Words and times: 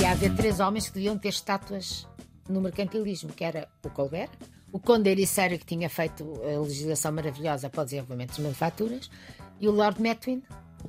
Ia 0.00 0.12
haver 0.12 0.34
três 0.36 0.60
homens 0.60 0.88
que 0.88 0.94
deviam 0.94 1.18
ter 1.18 1.28
estátuas 1.28 2.06
no 2.48 2.60
mercantilismo, 2.60 3.32
que 3.32 3.44
era 3.44 3.68
o 3.84 3.90
Colbert, 3.90 4.30
o 4.72 4.78
Conde 4.78 5.10
Ericeira, 5.10 5.58
que 5.58 5.64
tinha 5.66 5.88
feito 5.88 6.24
a 6.42 6.60
legislação 6.60 7.12
maravilhosa 7.12 7.68
para 7.68 7.82
o 7.82 7.84
desenvolvimento 7.84 8.30
das 8.30 8.38
manufaturas, 8.38 9.10
e 9.60 9.68
o 9.68 9.70
Lord 9.70 10.00
Metwin, 10.00 10.42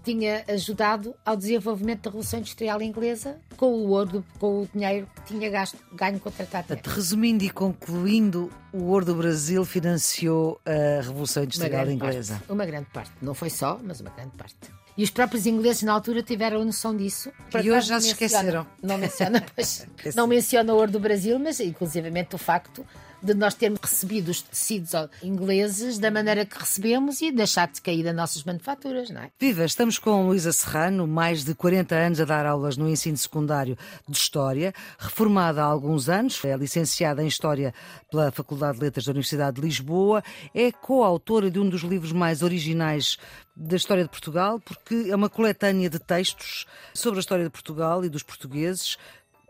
tinha 0.04 0.43
ajudado 0.47 1.16
ao 1.25 1.36
desenvolvimento 1.36 2.04
da 2.04 2.09
Revolução 2.09 2.39
Industrial 2.39 2.81
Inglesa 2.81 3.38
com 3.55 3.73
o 3.73 3.89
ouro, 3.89 4.23
com 4.39 4.63
o 4.63 4.70
dinheiro 4.73 5.07
que 5.16 5.34
tinha 5.34 5.49
gasto, 5.49 5.77
ganho 5.93 6.20
com 6.20 6.29
Portanto, 6.31 6.88
Resumindo 6.88 7.43
e 7.43 7.49
concluindo, 7.49 8.49
o 8.71 8.84
ouro 8.85 9.05
do 9.05 9.16
Brasil 9.16 9.66
financiou 9.66 10.59
a 10.66 11.02
Revolução 11.02 11.43
uma 11.43 11.45
Industrial 11.45 11.72
grande 11.72 11.94
Inglesa. 11.94 12.34
Parte, 12.35 12.52
uma 12.52 12.66
grande 12.66 12.88
parte. 12.91 13.12
Não 13.22 13.34
foi 13.34 13.49
só, 13.49 13.80
mas 13.84 13.99
uma 13.99 14.09
grande 14.12 14.31
parte. 14.38 14.55
E 14.98 15.03
os 15.03 15.09
próprios 15.09 15.45
ingleses 15.45 15.84
na 15.84 15.94
altura 15.94 16.22
tiveram 16.22 16.63
noção 16.66 16.95
disso. 16.95 17.31
E 17.63 17.72
hoje 17.72 17.88
já 17.88 18.02
se 18.02 18.08
esqueceram. 18.08 18.67
Não 18.84 18.97
menciona, 18.97 19.44
pois, 19.55 19.88
não 20.13 20.27
menciona 20.27 20.73
o 20.73 20.75
ouro 20.75 20.91
do 20.91 21.00
Brasil, 21.00 21.39
mas 21.39 21.59
inclusivamente 21.59 22.36
o 22.36 22.38
facto 22.38 22.86
de 23.22 23.34
nós 23.34 23.54
termos 23.54 23.80
recebido 23.82 24.30
os 24.30 24.41
tecidos 24.41 24.91
ingleses 25.23 26.00
da 26.00 26.09
maneira 26.09 26.46
que 26.46 26.58
recebemos 26.58 27.22
e 27.22 27.32
deixar 27.32 27.68
de 27.68 27.82
cair 27.82 28.04
das 28.04 28.16
nossas 28.16 28.44
manufaturas, 28.44 29.09
não 29.09 29.22
é? 29.22 29.32
Viva, 29.40 29.66
estamos 29.66 30.00
com 30.00 30.28
Luísa 30.28 30.52
Serrano, 30.52 31.08
mais 31.08 31.44
de 31.44 31.54
40 31.54 31.95
anos 31.95 32.22
a 32.22 32.26
dar 32.26 32.45
aulas 32.45 32.78
no 32.78 32.90
ensino 32.90 33.18
secundário 33.18 33.78
de 34.08 34.18
História, 34.18 34.73
reformada 34.98 35.62
há 35.62 35.66
alguns 35.66 36.09
anos, 36.09 36.44
é 36.45 36.55
licenciada 36.55 37.23
em 37.23 37.28
História 37.28 37.73
pela 38.09 38.32
Faculdade 38.32 38.78
de 38.78 38.84
Letras 38.86 39.05
da 39.05 39.12
Universidade 39.12 39.56
de 39.56 39.62
Lisboa, 39.62 40.23
é 40.54 40.72
coautora 40.72 41.50
de 41.52 41.59
um 41.59 41.67
dos 41.67 41.81
livros 41.81 42.12
mais 42.12 42.42
originais 42.42 43.17
da 43.56 43.76
história 43.76 44.04
de 44.04 44.09
Portugal, 44.09 44.59
porque 44.59 45.08
é 45.09 45.16
uma 45.16 45.30
coletânea 45.30 45.89
de 45.89 46.00
textos 46.00 46.66
sobre 46.94 47.20
a 47.20 47.22
história 47.22 47.44
de 47.44 47.50
Portugal 47.50 48.06
e 48.06 48.09
dos 48.09 48.23
portugueses, 48.23 48.98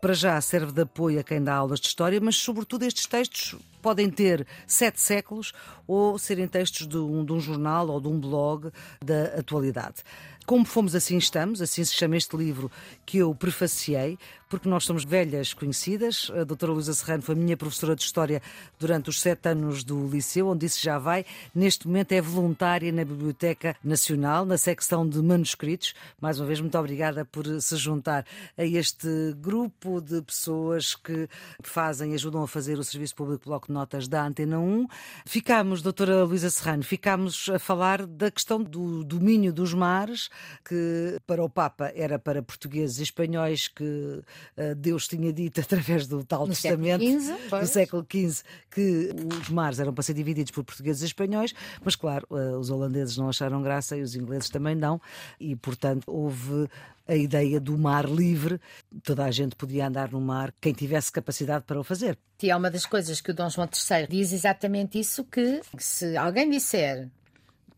para 0.02 0.14
já 0.14 0.39
serve 0.42 0.72
de 0.72 0.81
apoio 0.81 1.19
a 1.19 1.23
quem 1.23 1.44
dá 1.44 1.53
aulas 1.53 1.80
de 1.80 1.88
história, 1.88 2.19
mas 2.22 2.36
sobretudo 2.36 2.83
estes 2.83 3.05
textos 3.05 3.55
podem 3.81 4.09
ter 4.09 4.45
sete 4.67 4.99
séculos 4.99 5.53
ou 5.88 6.17
serem 6.17 6.47
textos 6.47 6.88
de 6.88 6.97
um, 6.97 7.23
de 7.25 7.33
um 7.33 7.39
jornal 7.39 7.89
ou 7.89 7.99
de 7.99 8.08
um 8.08 8.19
blog 8.19 8.71
da 9.03 9.39
atualidade. 9.39 10.03
Como 10.49 10.66
fomos 10.66 10.95
assim 10.95 11.16
estamos, 11.16 11.61
assim 11.61 11.83
se 11.83 11.94
chama 11.94 12.17
este 12.17 12.36
livro 12.36 12.71
que 13.05 13.19
eu 13.19 13.36
prefaciei, 13.36 14.17
porque 14.49 14.67
nós 14.67 14.83
somos 14.83 15.05
velhas 15.05 15.53
conhecidas. 15.53 16.31
A 16.33 16.44
doutora 16.44 16.71
Luísa 16.71 16.91
Serrano 16.91 17.21
foi 17.21 17.36
minha 17.36 17.55
professora 17.55 17.95
de 17.95 18.02
História 18.02 18.41
durante 18.80 19.11
os 19.11 19.21
sete 19.21 19.49
anos 19.49 19.83
do 19.83 20.08
Liceu, 20.08 20.47
onde 20.47 20.66
isso 20.66 20.81
já 20.81 20.97
vai. 20.97 21.23
Neste 21.53 21.88
momento 21.88 22.14
é 22.14 22.19
voluntária 22.19 22.91
na 22.91 23.05
Biblioteca 23.05 23.75
Nacional, 23.83 24.43
na 24.43 24.58
secção 24.58 25.08
de 25.08 25.21
manuscritos. 25.21 25.93
Mais 26.19 26.39
uma 26.39 26.47
vez, 26.47 26.59
muito 26.59 26.77
obrigada 26.80 27.23
por 27.25 27.45
se 27.61 27.77
juntar 27.77 28.25
a 28.58 28.66
este 28.66 29.08
grupo 29.38 30.02
de 30.02 30.19
pessoas 30.23 30.95
que 30.95 31.30
fazem, 31.61 32.16
ajudam 32.16 32.41
a 32.41 32.47
fazer 32.47 32.80
o 32.80 32.83
Serviço 32.83 33.16
Público 33.16 33.45
Bloco 33.45 33.69
Notas 33.70 34.08
da 34.08 34.25
Antena 34.25 34.59
1. 34.59 34.88
Ficámos, 35.25 35.81
doutora 35.81 36.23
Luísa 36.23 36.50
Serrano, 36.50 36.84
ficámos 36.84 37.50
a 37.50 37.59
falar 37.59 38.06
da 38.06 38.31
questão 38.31 38.61
do 38.61 39.03
domínio 39.03 39.53
dos 39.53 39.73
mares, 39.73 40.30
que 40.67 41.17
para 41.26 41.44
o 41.44 41.50
Papa 41.50 41.92
era 41.95 42.20
para 42.20 42.42
portugueses 42.42 43.00
e 43.00 43.03
espanhóis, 43.03 43.67
que 43.67 44.22
eh, 44.58 44.76
Deus 44.76 45.08
tinha 45.08 45.31
dito 45.31 45.61
através 45.61 46.08
do 46.08 46.23
tal 46.23 46.48
No 46.48 46.56
século 46.56 46.84
testamento 46.84 47.22
XV, 47.22 47.59
do 47.59 47.67
século 47.67 48.08
XV 48.09 48.44
que 48.72 49.09
os 49.39 49.50
mares 49.50 49.80
eram 49.80 49.94
para 49.94 50.04
ser 50.04 50.14
divididos 50.14 50.52
por 50.52 50.64
portugueses 50.64 51.02
e 51.02 51.06
espanhóis, 51.06 51.54
mas 51.83 51.95
claro, 51.95 52.28
eh, 52.31 52.58
os 52.58 52.70
holandeses 52.70 53.17
não 53.17 53.30
acharam 53.30 53.61
graça 53.61 53.95
e 53.98 54.02
os 54.02 54.16
ingleses 54.16 54.50
também 54.50 54.76
não, 54.76 55.02
e 55.39 55.56
portanto 55.56 56.04
houve 56.08 56.70
a 57.09 57.15
ideia 57.15 57.59
do 57.59 57.77
mar 57.77 58.05
livre, 58.08 58.61
toda 59.03 59.25
a 59.25 59.31
gente 59.31 59.55
podia 59.55 59.87
andar 59.87 60.11
no 60.11 60.21
mar, 60.21 60.53
quem 60.61 60.71
tivesse 60.73 61.11
capacidade 61.11 61.65
para 61.65 61.80
o 61.80 61.83
fazer. 61.83 62.17
E 62.42 62.52
é 62.52 62.55
uma 62.55 62.70
das 62.70 62.86
coisas 62.86 63.20
que 63.20 63.31
o 63.31 63.33
Dom 63.33 63.49
João 63.49 63.67
III 63.67 64.08
diz 64.08 64.31
exatamente 64.31 64.99
isso: 64.99 65.23
que 65.25 65.59
se 65.77 66.15
alguém 66.15 66.49
disser 66.49 67.09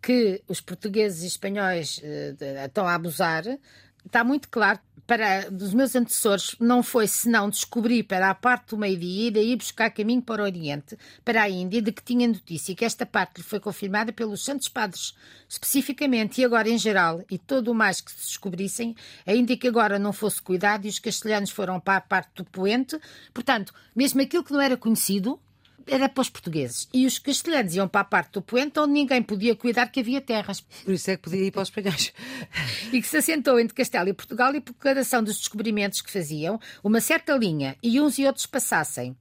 que 0.02 0.42
os 0.48 0.60
portugueses 0.60 1.24
e 1.24 1.28
espanhóis 1.28 2.00
de- 2.00 2.66
estão 2.66 2.86
a 2.88 2.96
abusar, 2.96 3.44
está 4.06 4.24
muito 4.24 4.50
claro. 4.50 4.80
Para 5.08 5.50
dos 5.50 5.74
meus 5.74 5.96
antecessores 5.96 6.56
não 6.60 6.82
foi 6.82 7.08
senão 7.08 7.50
descobrir 7.50 8.04
para 8.04 8.30
a 8.30 8.36
parte 8.36 8.70
do 8.70 8.78
meio-dia 8.78 9.28
e 9.28 9.32
daí 9.32 9.56
buscar 9.56 9.90
caminho 9.90 10.22
para 10.22 10.42
o 10.42 10.46
Oriente, 10.46 10.98
para 11.26 11.42
a 11.42 11.50
Índia, 11.50 11.82
de 11.82 11.92
que 11.92 12.04
tinha 12.04 12.28
notícia 12.28 12.76
que 12.76 12.86
esta 12.86 13.06
parte 13.06 13.38
lhe 13.38 13.44
foi 13.44 13.60
confirmada 13.60 14.14
pelos 14.14 14.44
Santos 14.44 14.70
Padres, 14.70 15.14
especificamente, 15.50 16.40
e 16.40 16.46
agora 16.46 16.70
em 16.70 16.78
geral, 16.78 17.24
e 17.30 17.38
todo 17.38 17.72
o 17.72 17.76
mais 17.76 18.00
que 18.00 18.12
se 18.12 18.28
descobrissem, 18.28 18.96
ainda 19.26 19.58
que 19.58 19.68
agora 19.68 20.00
não 20.00 20.14
fosse 20.14 20.42
cuidado 20.42 20.86
e 20.86 20.90
os 20.90 21.00
castelhanos 21.00 21.50
foram 21.50 21.80
para 21.80 21.98
a 21.98 22.02
parte 22.02 22.32
do 22.36 22.46
poente, 22.46 22.98
portanto, 23.34 23.74
mesmo 23.96 24.22
aquilo 24.22 24.44
que 24.44 24.54
não 24.54 24.62
era 24.62 24.78
conhecido, 24.78 25.40
era 25.92 26.08
para 26.08 26.22
os 26.22 26.30
portugueses. 26.30 26.88
E 26.94 27.06
os 27.06 27.20
castelhanos 27.20 27.76
iam 27.76 27.88
para 27.88 28.02
a 28.02 28.06
parte 28.06 28.34
do 28.34 28.42
poente 28.42 28.80
onde 28.80 28.94
ninguém 28.94 29.22
podia 29.22 29.56
cuidar 29.56 29.88
que 29.88 30.00
havia 30.00 30.22
terras. 30.22 30.62
Por 30.62 30.94
isso 30.94 31.12
é 31.12 31.18
que 31.18 31.24
podia 31.24 31.44
ir 31.44 31.52
para 31.52 31.62
os 31.62 31.68
espanhóis. 31.68 32.14
E 32.92 33.02
que 33.02 33.08
se 33.08 33.18
assentou 33.18 33.60
entre 33.60 33.76
Castelo 33.76 34.10
e 34.10 34.14
Portugal 34.14 34.56
e 34.56 34.62
por 34.62 34.74
declaração 34.74 35.22
dos 35.22 35.38
descobrimentos 35.38 36.02
que 36.02 36.12
faziam, 36.12 36.60
uma 36.84 37.02
certa 37.02 37.36
linha 37.36 37.76
e 37.84 38.00
uns 38.00 38.18
e 38.18 38.26
outros 38.26 38.46
passassem. 38.46 39.16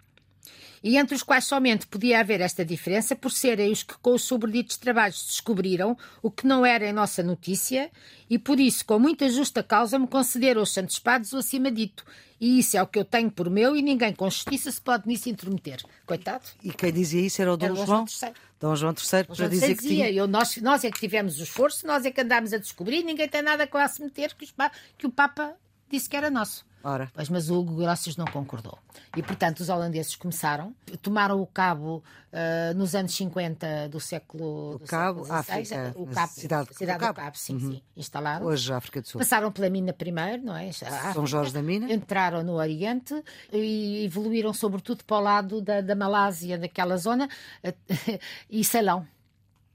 E 0.83 0.97
entre 0.97 1.15
os 1.15 1.23
quais 1.23 1.45
somente 1.45 1.87
podia 1.87 2.21
haver 2.21 2.41
esta 2.41 2.65
diferença 2.65 3.15
por 3.15 3.31
serem 3.31 3.71
os 3.71 3.83
que 3.83 3.95
com 3.99 4.15
os 4.15 4.25
sobreditos 4.25 4.79
trabalhos 4.79 5.27
descobriram 5.27 5.97
o 6.23 6.31
que 6.31 6.47
não 6.47 6.65
era 6.65 6.89
em 6.89 6.93
nossa 6.93 7.23
notícia 7.23 7.91
e 8.31 8.39
por 8.39 8.59
isso, 8.59 8.85
com 8.85 8.99
muita 8.99 9.29
justa 9.29 9.63
causa, 9.63 9.99
me 9.99 10.07
concederam 10.07 10.63
os 10.63 10.73
santos 10.73 10.99
padres 10.99 11.33
o 11.33 11.39
acima 11.39 11.71
dito. 11.71 12.05
E 12.41 12.59
isso 12.59 12.77
é 12.77 12.83
o 12.83 12.87
que 12.87 12.99
eu 12.99 13.05
tenho 13.05 13.31
por 13.31 13.51
meu 13.51 13.77
e 13.77 13.83
ninguém 13.83 14.15
com 14.15 14.31
justiça 14.31 14.71
se 14.71 14.81
pode 14.81 15.07
nisso 15.07 15.29
intrometer. 15.29 15.83
Coitado. 16.07 16.45
E 16.65 16.73
quem 16.73 16.91
dizia 16.91 17.21
isso 17.21 17.43
era 17.43 17.53
o 17.53 17.57
Dom 17.57 17.67
Era 17.67 17.75
o 17.75 17.77
Dom 17.77 17.87
João? 17.87 18.07
João 18.07 18.31
III. 18.31 18.41
Dom 18.59 18.77
João 18.77 18.93
III, 18.93 19.27
Já 19.35 19.45
que 19.45 19.51
dizia, 19.51 19.77
tinha... 19.77 20.11
eu, 20.11 20.27
nós, 20.27 20.57
nós 20.59 20.85
é 20.85 20.91
que 20.91 20.99
tivemos 20.99 21.39
o 21.39 21.43
esforço, 21.43 21.87
nós 21.87 22.07
é 22.07 22.11
que 22.11 22.21
andámos 22.21 22.55
a 22.55 22.59
descobrir, 22.59 23.03
ninguém 23.03 23.29
tem 23.29 23.43
nada 23.43 23.67
com 23.67 23.77
a 23.77 23.87
se 23.89 24.03
meter 24.03 24.33
que, 24.35 24.45
os 24.45 24.55
que 24.97 25.07
o 25.07 25.11
Papa 25.11 25.55
disse 25.91 26.09
que 26.09 26.17
era 26.17 26.31
nosso. 26.31 26.65
Ora, 26.83 27.11
Pois, 27.13 27.29
mas 27.29 27.51
o 27.51 27.61
Hugo 27.61 27.83
não 28.17 28.25
concordou. 28.27 28.79
E, 29.15 29.23
portanto, 29.23 29.61
os 29.61 29.69
holandeses 29.69 30.17
começaram, 30.17 30.75
tomaram 31.03 31.41
o 31.41 31.47
cabo 31.47 32.03
ah, 32.33 32.73
nos 32.75 32.95
anos 32.95 33.13
50 33.15 33.89
do 33.89 34.01
século, 34.01 34.79
do 34.79 34.87
Cabo, 34.87 35.25
século 35.25 35.39
África, 35.39 35.93
o 35.97 36.07
cabo, 36.07 36.33
cidade 36.33 36.69
do 36.69 36.75
do 36.75 36.87
Cabo. 37.01 37.15
Cabo, 37.15 37.37
sim, 37.37 37.59
sim, 37.59 37.83
instalaram. 37.97 38.47
hoje 38.47 38.73
a 38.73 38.77
África 38.77 39.03
do 39.03 39.09
Sul. 39.09 39.19
Passaram 39.19 39.53
pela 39.53 39.69
mina 39.69 39.93
primeiro, 39.93 40.43
não 40.43 40.57
é? 40.57 40.71
África. 40.71 41.27
Jorge 41.27 41.53
da 41.53 41.63
Mina. 41.63 41.93
Entraram 41.93 42.43
no 42.43 42.55
Oriente 42.55 43.23
e 43.53 44.05
evoluíram 44.05 44.55
sobretudo 44.55 45.05
para 45.05 45.17
o 45.17 45.21
lado 45.21 45.61
da, 45.61 45.81
da 45.81 45.95
Malásia, 45.95 46.57
daquela 46.57 46.97
zona, 46.97 47.29
e 48.49 48.65
Ceilão. 48.65 49.07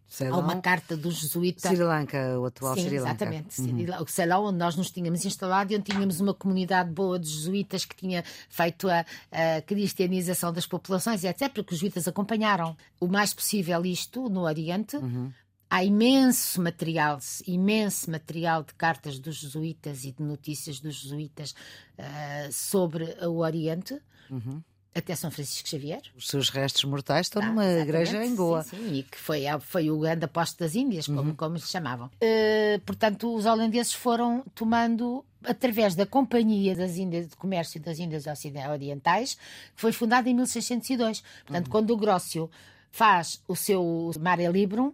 Sei 0.07 0.27
Há 0.27 0.37
uma 0.37 0.61
carta 0.61 0.95
do 0.95 1.11
jesuíta. 1.11 1.67
Sri 1.67 1.77
Lanka, 1.77 2.39
o 2.39 2.45
atual 2.45 2.75
Sim, 2.75 2.83
Sri 2.83 2.99
Lanka. 2.99 3.09
exatamente. 3.09 3.61
Uhum. 3.61 4.03
O 4.03 4.07
Ceilão, 4.07 4.45
onde 4.45 4.57
nós 4.57 4.75
nos 4.75 4.91
tínhamos 4.91 5.25
instalado 5.25 5.73
e 5.73 5.75
onde 5.75 5.91
tínhamos 5.91 6.19
uma 6.19 6.33
comunidade 6.33 6.91
boa 6.91 7.19
de 7.19 7.27
jesuítas 7.27 7.85
que 7.85 7.95
tinha 7.95 8.23
feito 8.47 8.87
a, 8.89 9.05
a 9.31 9.61
cristianização 9.61 10.53
das 10.53 10.65
populações 10.65 11.23
e 11.23 11.27
etc., 11.27 11.51
porque 11.51 11.73
os 11.73 11.79
jesuítas 11.79 12.07
acompanharam 12.07 12.77
o 12.99 13.07
mais 13.07 13.33
possível 13.33 13.85
isto 13.85 14.29
no 14.29 14.41
Oriente. 14.41 14.95
Uhum. 14.97 15.31
Há 15.69 15.83
imenso 15.83 16.61
material, 16.61 17.17
imenso 17.47 18.09
material 18.11 18.63
de 18.63 18.73
cartas 18.75 19.19
dos 19.19 19.37
jesuítas 19.37 20.05
e 20.05 20.11
de 20.11 20.21
notícias 20.21 20.79
dos 20.79 20.95
jesuítas 20.95 21.55
ah, 21.97 22.47
sobre 22.51 23.17
o 23.25 23.39
Oriente, 23.39 23.99
Uhum. 24.29 24.61
Até 24.95 25.13
São 25.15 25.29
Francisco 25.29 25.67
Xavier. 25.67 26.01
Os 26.15 26.27
seus 26.27 26.49
restos 26.49 26.83
mortais 26.85 27.25
estão 27.27 27.41
Ah, 27.41 27.47
numa 27.47 27.65
igreja 27.65 28.23
em 28.25 28.33
Goa. 28.35 28.63
Sim, 28.63 28.77
sim, 28.77 28.93
e 28.99 29.03
que 29.03 29.17
foi, 29.17 29.43
foi 29.59 29.91
o 29.91 29.99
grande 29.99 30.23
apóstolo 30.25 30.67
das 30.67 30.75
Índias, 30.75 31.05
como, 31.05 31.21
Uhum. 31.21 31.35
como 31.35 31.55
lhe 31.55 31.61
chamavam. 31.61 32.09
Eh, 32.21 32.79
portanto, 32.85 33.35
os 33.35 33.45
holandeses 33.45 33.91
foram 33.93 34.43
tomando, 34.55 35.23
através 35.43 35.95
da 35.95 36.05
Companhia 36.05 36.75
das 36.75 36.95
Índias, 36.97 37.27
de 37.27 37.35
Comércio 37.35 37.79
das 37.81 37.99
Índias 37.99 38.23
Orientais, 38.71 39.35
que 39.75 39.81
foi 39.81 39.91
fundada 39.91 40.29
em 40.29 40.33
1602. 40.33 41.19
Uhum. 41.19 41.23
Portanto, 41.45 41.69
quando 41.69 41.91
o 41.91 41.97
Grócio 41.97 42.49
faz 42.89 43.41
o 43.47 43.55
seu 43.57 44.11
Mare 44.19 44.47
Librum, 44.47 44.93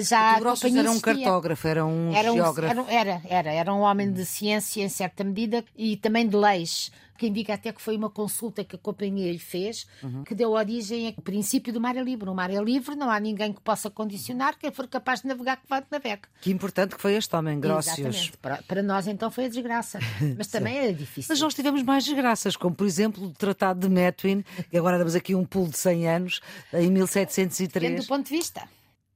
já 0.00 0.36
o 0.36 0.40
Grossos 0.40 0.74
era 0.74 0.90
um 0.90 1.00
cartógrafo, 1.00 1.68
era 1.68 1.84
um 1.84 2.14
era 2.14 2.32
um, 2.32 2.36
geógrafo. 2.36 2.86
Era, 2.88 3.20
era, 3.28 3.52
era 3.52 3.74
um 3.74 3.80
homem 3.80 4.10
de 4.12 4.24
ciência 4.24 4.82
em 4.82 4.88
certa 4.88 5.22
medida 5.24 5.64
e 5.76 5.96
também 5.96 6.26
de 6.26 6.36
leis 6.36 6.90
que 7.22 7.28
indica 7.28 7.54
até 7.54 7.72
que 7.72 7.80
foi 7.80 7.96
uma 7.96 8.10
consulta 8.10 8.64
que 8.64 8.74
a 8.74 8.78
companhia 8.78 9.30
lhe 9.30 9.38
fez, 9.38 9.86
uhum. 10.02 10.24
que 10.24 10.34
deu 10.34 10.50
origem 10.50 11.06
ao 11.06 11.22
princípio 11.22 11.72
do 11.72 11.80
mar 11.80 11.96
é 11.96 12.02
livre. 12.02 12.28
O 12.28 12.34
mar 12.34 12.50
é 12.50 12.60
livre, 12.60 12.96
não 12.96 13.08
há 13.08 13.20
ninguém 13.20 13.52
que 13.52 13.60
possa 13.60 13.88
condicionar, 13.88 14.58
quem 14.58 14.72
for 14.72 14.88
capaz 14.88 15.20
de 15.20 15.28
navegar, 15.28 15.58
que 15.58 15.68
vá 15.68 15.78
de 15.78 15.86
navegue. 15.88 16.22
Que 16.40 16.50
importante 16.50 16.96
que 16.96 17.00
foi 17.00 17.14
este 17.14 17.34
homem, 17.36 17.60
Grossius. 17.60 17.98
Exatamente. 17.98 18.38
Para, 18.38 18.56
para 18.62 18.82
nós, 18.82 19.06
então, 19.06 19.30
foi 19.30 19.44
a 19.44 19.48
desgraça. 19.48 20.00
Mas 20.36 20.48
também 20.48 20.76
era 20.76 20.92
difícil. 20.92 21.28
Mas 21.28 21.40
nós 21.40 21.54
tivemos 21.54 21.84
mais 21.84 22.04
desgraças, 22.04 22.56
como, 22.56 22.74
por 22.74 22.88
exemplo, 22.88 23.24
o 23.24 23.30
Tratado 23.30 23.78
de 23.78 23.88
Metwin, 23.88 24.44
que 24.68 24.76
agora 24.76 24.98
damos 24.98 25.14
aqui 25.14 25.32
um 25.32 25.44
pulo 25.44 25.68
de 25.68 25.78
100 25.78 26.08
anos, 26.08 26.40
em 26.72 26.90
1703. 26.90 27.72
Depende 27.72 28.04
do 28.04 28.08
ponto 28.08 28.28
de 28.28 28.36
vista. 28.36 28.68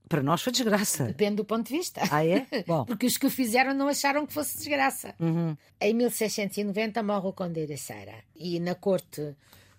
Para 0.08 0.22
nós 0.22 0.42
foi 0.42 0.52
desgraça. 0.52 1.04
Depende 1.04 1.36
do 1.36 1.44
ponto 1.44 1.66
de 1.66 1.76
vista. 1.76 2.00
Ah, 2.10 2.24
é? 2.24 2.46
Bom. 2.66 2.84
Porque 2.86 3.06
os 3.06 3.16
que 3.16 3.26
o 3.26 3.30
fizeram 3.30 3.74
não 3.74 3.88
acharam 3.88 4.24
que 4.24 4.32
fosse 4.32 4.56
desgraça. 4.58 5.14
Uhum. 5.18 5.56
Em 5.80 5.94
1690 5.94 7.02
morre 7.02 7.28
o 7.28 7.32
Conde 7.32 7.60
Ericeira. 7.60 8.14
E 8.36 8.60
na 8.60 8.76
corte, 8.76 9.34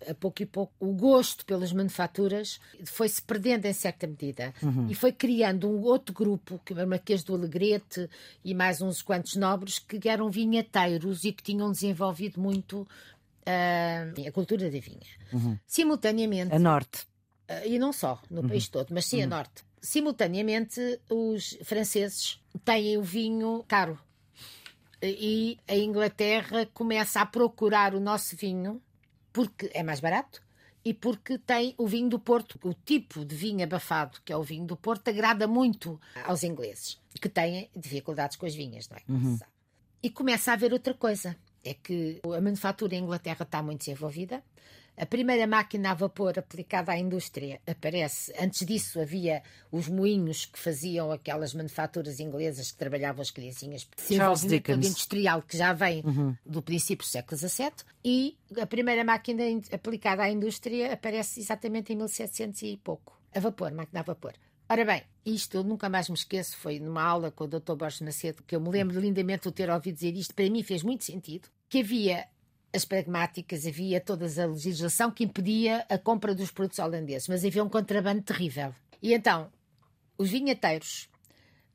a 0.06 0.14
pouco 0.14 0.42
e 0.42 0.46
pouco, 0.46 0.72
o 0.78 0.92
gosto 0.92 1.46
pelas 1.46 1.72
manufaturas 1.72 2.60
foi-se 2.84 3.22
perdendo 3.22 3.64
em 3.64 3.72
certa 3.72 4.06
medida. 4.06 4.52
Uhum. 4.62 4.88
E 4.90 4.94
foi 4.94 5.12
criando 5.12 5.66
um 5.66 5.80
outro 5.82 6.14
grupo, 6.14 6.60
que 6.62 6.74
era 6.74 6.84
o 6.84 6.88
Marquês 6.88 7.22
do 7.22 7.34
Alegrete 7.34 8.08
e 8.44 8.54
mais 8.54 8.82
uns 8.82 9.00
quantos 9.00 9.34
nobres, 9.34 9.78
que 9.78 10.06
eram 10.08 10.30
vinheteiros 10.30 11.24
e 11.24 11.32
que 11.32 11.42
tinham 11.42 11.72
desenvolvido 11.72 12.38
muito 12.38 12.82
uh, 12.82 14.28
a 14.28 14.30
cultura 14.30 14.70
da 14.70 14.78
vinha. 14.78 15.00
Uhum. 15.32 15.58
Simultaneamente. 15.66 16.54
A 16.54 16.58
norte. 16.58 17.06
Uh, 17.48 17.66
e 17.66 17.78
não 17.78 17.94
só, 17.94 18.20
no 18.30 18.46
país 18.46 18.68
todo, 18.68 18.88
mas 18.92 19.06
sim 19.06 19.22
a 19.22 19.26
norte 19.26 19.66
simultaneamente, 19.80 21.00
os 21.08 21.58
franceses 21.64 22.40
têm 22.64 22.96
o 22.96 23.02
vinho 23.02 23.64
caro. 23.66 23.98
E 25.02 25.58
a 25.68 25.76
Inglaterra 25.76 26.66
começa 26.74 27.20
a 27.20 27.26
procurar 27.26 27.94
o 27.94 28.00
nosso 28.00 28.36
vinho 28.36 28.82
porque 29.32 29.70
é 29.72 29.82
mais 29.82 30.00
barato 30.00 30.42
e 30.84 30.92
porque 30.92 31.38
tem 31.38 31.74
o 31.78 31.86
vinho 31.86 32.08
do 32.08 32.18
Porto. 32.18 32.58
O 32.62 32.74
tipo 32.74 33.24
de 33.24 33.36
vinho 33.36 33.62
abafado, 33.62 34.18
que 34.24 34.32
é 34.32 34.36
o 34.36 34.42
vinho 34.42 34.66
do 34.66 34.76
Porto, 34.76 35.08
agrada 35.08 35.46
muito 35.46 36.00
aos 36.24 36.42
ingleses, 36.42 36.98
que 37.20 37.28
têm 37.28 37.70
dificuldades 37.76 38.36
com 38.36 38.46
as 38.46 38.54
vinhas, 38.54 38.88
não 38.88 38.96
é? 38.96 39.02
Uhum. 39.08 39.38
E 40.02 40.10
começa 40.10 40.50
a 40.50 40.54
haver 40.54 40.72
outra 40.72 40.94
coisa: 40.94 41.36
é 41.64 41.74
que 41.74 42.20
a 42.24 42.40
manufatura 42.40 42.94
em 42.94 43.02
Inglaterra 43.02 43.42
está 43.42 43.62
muito 43.62 43.80
desenvolvida, 43.80 44.42
a 44.98 45.06
primeira 45.06 45.46
máquina 45.46 45.92
a 45.92 45.94
vapor 45.94 46.38
aplicada 46.38 46.92
à 46.92 46.98
indústria 46.98 47.60
aparece. 47.66 48.32
Antes 48.38 48.66
disso 48.66 49.00
havia 49.00 49.42
os 49.70 49.88
moinhos 49.88 50.44
que 50.44 50.58
faziam 50.58 51.12
aquelas 51.12 51.54
manufaturas 51.54 52.18
inglesas 52.18 52.72
que 52.72 52.78
trabalhavam 52.78 53.22
as 53.22 53.30
criancinhas. 53.30 53.88
Charles 53.96 54.42
Dickens. 54.42 54.86
industrial 54.86 55.42
que 55.42 55.56
já 55.56 55.72
vem 55.72 56.02
uhum. 56.04 56.36
do 56.44 56.60
princípio 56.60 57.06
do 57.06 57.10
século 57.10 57.38
XVII. 57.38 57.72
E 58.04 58.36
a 58.60 58.66
primeira 58.66 59.04
máquina 59.04 59.44
aplicada 59.72 60.24
à 60.24 60.30
indústria 60.30 60.92
aparece 60.92 61.40
exatamente 61.40 61.92
em 61.92 61.96
1700 61.96 62.62
e 62.62 62.76
pouco. 62.76 63.20
A 63.34 63.40
vapor, 63.40 63.72
máquina 63.72 64.00
a 64.00 64.02
vapor. 64.02 64.34
Ora 64.70 64.84
bem, 64.84 65.02
isto 65.24 65.56
eu 65.56 65.64
nunca 65.64 65.88
mais 65.88 66.08
me 66.10 66.14
esqueço, 66.14 66.56
foi 66.58 66.78
numa 66.78 67.02
aula 67.02 67.30
com 67.30 67.44
o 67.44 67.46
Dr. 67.46 67.74
Borges 67.74 68.02
Macedo, 68.02 68.42
que 68.46 68.54
eu 68.54 68.60
me 68.60 68.68
lembro 68.68 69.00
lindamente 69.00 69.48
de 69.48 69.54
ter 69.54 69.70
ouvido 69.70 69.94
dizer 69.94 70.14
isto, 70.14 70.34
para 70.34 70.50
mim 70.50 70.62
fez 70.62 70.82
muito 70.82 71.04
sentido, 71.04 71.48
que 71.70 71.80
havia 71.80 72.26
as 72.72 72.84
pragmáticas, 72.84 73.66
havia 73.66 74.00
toda 74.00 74.26
a 74.26 74.46
legislação 74.46 75.10
que 75.10 75.24
impedia 75.24 75.84
a 75.88 75.98
compra 75.98 76.34
dos 76.34 76.50
produtos 76.50 76.78
holandeses, 76.78 77.28
mas 77.28 77.44
havia 77.44 77.64
um 77.64 77.68
contrabando 77.68 78.22
terrível. 78.22 78.74
E 79.02 79.14
então, 79.14 79.50
os 80.18 80.30
vinheteiros, 80.30 81.08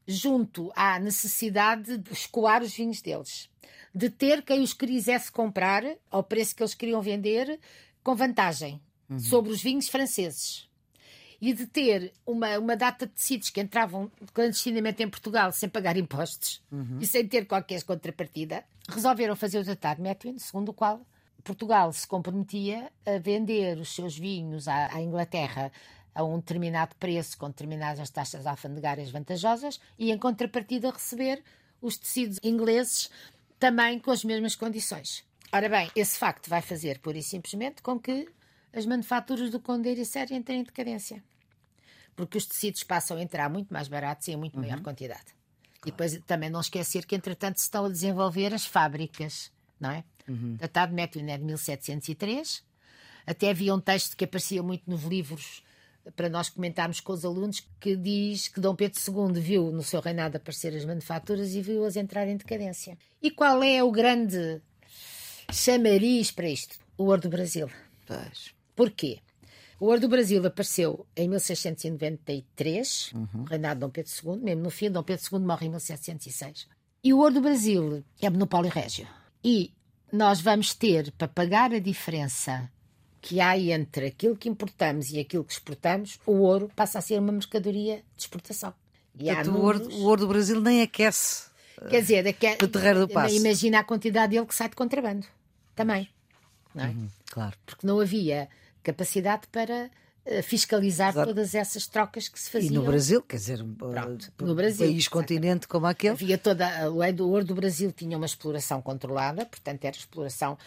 junto 0.07 0.71
à 0.75 0.99
necessidade 0.99 1.97
de 1.97 2.13
escoar 2.13 2.61
os 2.61 2.75
vinhos 2.75 3.01
deles, 3.01 3.49
de 3.93 4.09
ter 4.09 4.43
quem 4.43 4.61
os 4.61 4.73
quisesse 4.73 5.31
comprar 5.31 5.83
ao 6.11 6.23
preço 6.23 6.55
que 6.55 6.61
eles 6.61 6.75
queriam 6.75 7.01
vender, 7.01 7.59
com 8.03 8.15
vantagem 8.15 8.81
uhum. 9.09 9.19
sobre 9.19 9.51
os 9.51 9.61
vinhos 9.61 9.87
franceses. 9.87 10.67
E 11.45 11.51
de 11.51 11.67
ter 11.67 12.13
uma, 12.25 12.57
uma 12.57 12.77
data 12.77 13.05
de 13.05 13.11
tecidos 13.11 13.49
que 13.49 13.59
entravam 13.59 14.09
clandestinamente 14.33 15.03
em 15.03 15.09
Portugal 15.09 15.51
sem 15.51 15.67
pagar 15.67 15.97
impostos 15.97 16.63
uhum. 16.71 16.99
e 17.01 17.05
sem 17.05 17.27
ter 17.27 17.45
qualquer 17.45 17.83
contrapartida, 17.83 18.63
resolveram 18.87 19.35
fazer 19.35 19.59
o 19.59 19.63
Tratado 19.65 19.97
de 19.97 20.03
Methuen, 20.03 20.39
segundo 20.39 20.69
o 20.69 20.73
qual 20.73 21.05
Portugal 21.43 21.91
se 21.91 22.07
comprometia 22.07 22.89
a 23.05 23.17
vender 23.17 23.77
os 23.77 23.93
seus 23.93 24.17
vinhos 24.17 24.69
à, 24.69 24.95
à 24.95 25.01
Inglaterra 25.01 25.69
a 26.15 26.23
um 26.23 26.37
determinado 26.37 26.95
preço, 26.95 27.37
com 27.37 27.47
determinadas 27.47 28.09
taxas 28.09 28.45
alfandegárias 28.45 29.09
vantajosas, 29.09 29.81
e 29.99 30.11
em 30.11 30.17
contrapartida 30.17 30.91
receber 30.91 31.43
os 31.81 31.97
tecidos 31.97 32.39
ingleses 32.41 33.09
também 33.59 33.99
com 33.99 34.11
as 34.11 34.23
mesmas 34.23 34.55
condições. 34.55 35.25
Ora 35.51 35.67
bem, 35.67 35.91
esse 35.93 36.17
facto 36.17 36.49
vai 36.49 36.61
fazer, 36.61 36.99
pura 36.99 37.17
e 37.17 37.23
simplesmente, 37.23 37.81
com 37.81 37.99
que 37.99 38.27
as 38.73 38.85
manufaturas 38.85 39.51
do 39.51 39.59
Condeiro 39.59 40.01
e 40.01 40.05
Série 40.05 40.35
entrem 40.35 40.61
em 40.61 40.63
decadência. 40.63 41.23
Porque 42.15 42.37
os 42.37 42.45
tecidos 42.45 42.83
passam 42.83 43.17
a 43.17 43.21
entrar 43.21 43.49
muito 43.49 43.71
mais 43.71 43.87
baratos 43.87 44.27
e 44.27 44.31
em 44.31 44.35
muito 44.35 44.59
maior 44.59 44.77
uhum. 44.77 44.83
quantidade. 44.83 45.25
E 45.85 45.91
depois 45.91 46.19
também 46.25 46.49
não 46.49 46.61
esquecer 46.61 47.05
que, 47.05 47.15
entretanto, 47.15 47.57
se 47.57 47.63
estão 47.63 47.85
a 47.85 47.89
desenvolver 47.89 48.53
as 48.53 48.65
fábricas, 48.65 49.51
não 49.79 49.91
é? 49.91 50.03
Uhum. 50.27 50.55
Tratado 50.57 50.95
de 50.95 51.01
é 51.01 51.37
de 51.37 51.43
1703. 51.43 52.63
Até 53.25 53.49
havia 53.49 53.73
um 53.73 53.79
texto 53.79 54.15
que 54.15 54.25
aparecia 54.25 54.63
muito 54.63 54.89
nos 54.89 55.03
livros 55.03 55.63
para 56.15 56.29
nós 56.29 56.49
comentarmos 56.49 56.99
com 56.99 57.13
os 57.13 57.23
alunos 57.23 57.65
que 57.79 57.95
diz 57.95 58.47
que 58.47 58.59
Dom 58.59 58.75
Pedro 58.75 58.99
II 58.99 59.41
viu 59.41 59.71
no 59.71 59.83
seu 59.83 60.01
reinado 60.01 60.37
aparecer 60.37 60.75
as 60.75 60.83
manufaturas 60.83 61.53
e 61.53 61.61
viu-as 61.61 61.95
entrar 61.95 62.27
em 62.27 62.35
decadência. 62.35 62.97
E 63.21 63.31
qual 63.31 63.63
é 63.63 63.81
o 63.81 63.91
grande 63.91 64.61
chamariz 65.51 66.31
para 66.31 66.49
isto? 66.49 66.77
O 66.97 67.05
ouro 67.05 67.21
do 67.21 67.29
Brasil. 67.29 67.69
Pois. 68.05 68.53
Porquê? 68.75 69.19
O 69.79 69.87
ouro 69.87 69.99
do 69.99 70.07
Brasil 70.07 70.45
apareceu 70.45 71.05
em 71.15 71.27
1693, 71.27 73.11
uhum. 73.13 73.43
reinado 73.43 73.75
de 73.75 73.79
Dom 73.81 73.89
Pedro 73.89 74.11
II, 74.23 74.37
mesmo 74.37 74.63
no 74.63 74.69
fim, 74.69 74.89
Dom 74.89 75.03
Pedro 75.03 75.25
II 75.31 75.39
morre 75.39 75.67
em 75.67 75.69
1706. 75.69 76.67
E 77.03 77.13
o 77.13 77.17
ouro 77.17 77.33
do 77.33 77.41
Brasil 77.41 78.03
é 78.21 78.29
monopólio 78.29 78.71
régio. 78.71 79.07
E 79.43 79.73
nós 80.11 80.39
vamos 80.39 80.73
ter, 80.73 81.11
para 81.11 81.27
pagar 81.27 81.73
a 81.73 81.79
diferença 81.79 82.71
que 83.19 83.41
há 83.41 83.57
entre 83.57 84.07
aquilo 84.07 84.37
que 84.37 84.47
importamos 84.47 85.11
e 85.11 85.19
aquilo 85.19 85.43
que 85.43 85.53
exportamos, 85.53 86.19
o 86.25 86.33
ouro 86.39 86.71
passa 86.75 86.99
a 86.99 87.01
ser 87.01 87.19
uma 87.19 87.31
mercadoria 87.31 88.03
de 88.15 88.23
exportação. 88.23 88.73
E 89.17 89.25
Portanto, 89.25 89.51
números... 89.51 89.81
o, 89.81 89.83
ouro, 89.83 89.95
o, 89.95 90.03
ouro, 90.03 90.21
do 90.21 90.27
Brasil 90.27 90.61
nem 90.61 90.81
aquece. 90.81 91.49
Quer 91.89 92.01
dizer, 92.01 92.27
aque... 92.27 92.63
o 92.63 92.67
terreiro 92.67 92.99
do 92.99 93.07
passo. 93.07 93.35
imagina 93.35 93.79
a 93.79 93.83
quantidade 93.83 94.33
dele 94.33 94.45
que 94.45 94.55
sai 94.55 94.69
de 94.69 94.75
contrabando. 94.75 95.25
Também. 95.75 96.09
Não 96.73 96.83
é? 96.83 96.87
Uhum, 96.87 97.09
claro. 97.33 97.57
Porque 97.65 97.87
não 97.87 97.99
havia 97.99 98.47
capacidade 98.83 99.47
para 99.51 99.89
eh, 100.23 100.43
fiscalizar 100.43 101.09
Exato. 101.09 101.27
todas 101.29 101.55
essas 101.55 101.87
trocas 101.87 102.29
que 102.29 102.39
se 102.39 102.47
faziam. 102.47 102.71
E 102.71 102.75
no 102.75 102.83
Brasil, 102.83 103.23
quer 103.23 103.37
dizer, 103.37 103.57
Pronto, 103.57 104.31
no 104.39 104.51
eh, 104.51 104.55
Brasil, 104.55 104.85
país 104.85 105.07
continente 105.07 105.67
como 105.67 105.87
aquele. 105.87 106.13
Havia 106.13 106.37
toda 106.37 106.91
o 106.91 107.27
ouro 107.27 107.43
do 107.43 107.55
Brasil 107.55 107.91
tinha 107.91 108.15
uma 108.15 108.27
exploração 108.27 108.83
controlada, 108.83 109.47
portanto 109.47 109.83
era 109.83 109.95
exploração 109.95 110.59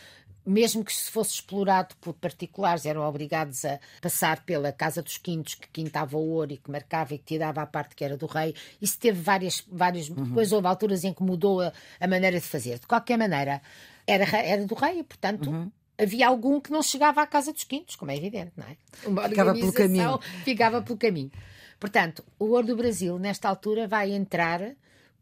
mesmo 0.44 0.84
que 0.84 0.92
se 0.92 1.10
fosse 1.10 1.34
explorado 1.34 1.96
por 2.00 2.14
particulares, 2.14 2.86
eram 2.86 3.02
obrigados 3.02 3.64
a 3.64 3.80
passar 4.00 4.44
pela 4.44 4.70
Casa 4.70 5.02
dos 5.02 5.18
Quintos, 5.18 5.56
que 5.56 5.66
quintava 5.68 6.16
o 6.16 6.20
ouro 6.20 6.52
e 6.52 6.56
que 6.56 6.70
marcava 6.70 7.14
e 7.14 7.18
que 7.18 7.24
tirava 7.24 7.62
a 7.62 7.66
parte 7.66 7.96
que 7.96 8.04
era 8.04 8.16
do 8.16 8.26
rei. 8.26 8.54
Isso 8.80 8.96
teve 8.96 9.20
várias. 9.20 9.64
várias 9.66 10.08
uhum. 10.08 10.22
Depois 10.22 10.52
houve 10.52 10.68
alturas 10.68 11.02
em 11.02 11.12
que 11.12 11.22
mudou 11.22 11.60
a, 11.60 11.72
a, 11.98 12.06
maneira 12.06 12.38
de 12.38 12.46
fazer. 12.46 12.78
De 12.78 12.86
qualquer 12.86 13.18
maneira, 13.18 13.60
era, 14.06 14.24
era 14.38 14.64
do 14.64 14.74
rei, 14.76 15.00
e, 15.00 15.02
portanto. 15.02 15.50
Uhum 15.50 15.70
havia 15.98 16.28
algum 16.28 16.60
que 16.60 16.70
não 16.70 16.82
chegava 16.82 17.22
à 17.22 17.26
Casa 17.26 17.52
dos 17.52 17.64
Quintos, 17.64 17.96
como 17.96 18.10
é 18.10 18.16
evidente, 18.16 18.52
não 18.56 18.66
é? 18.66 18.76
Uma 19.04 19.28
ficava 19.28 19.54
pelo 19.54 19.72
caminho. 19.72 20.18
Ficava 20.44 20.82
pelo 20.82 20.98
caminho. 20.98 21.30
Portanto, 21.78 22.24
o 22.38 22.46
ouro 22.46 22.66
do 22.66 22.76
Brasil, 22.76 23.18
nesta 23.18 23.48
altura, 23.48 23.86
vai 23.86 24.12
entrar 24.12 24.74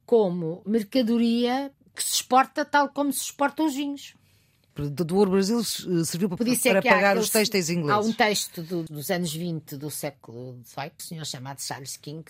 como 0.06 0.62
mercadoria 0.66 1.72
que 1.94 2.02
se 2.02 2.14
exporta 2.14 2.64
tal 2.64 2.88
como 2.88 3.12
se 3.12 3.22
exportam 3.22 3.66
os 3.66 3.74
vinhos. 3.74 4.14
Do 4.76 5.16
ouro 5.16 5.30
Brasil 5.30 5.60
eh, 5.60 6.04
serviu 6.04 6.28
para, 6.28 6.36
para 6.38 6.82
pagar 6.82 7.16
os 7.16 7.30
textos 7.30 7.70
ingleses. 7.70 8.06
Há 8.06 8.08
um 8.08 8.12
texto 8.12 8.60
do, 8.62 8.82
dos 8.82 9.08
anos 9.08 9.32
20 9.32 9.76
do 9.76 9.88
século 9.88 10.60
XVIII, 10.64 10.86
um 10.86 11.04
senhor 11.04 11.24
chamado 11.24 11.60
Charles 11.60 11.96
King, 11.96 12.24